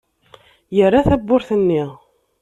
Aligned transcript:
Yerra 0.77 1.01
tawwurt-nni. 1.07 1.83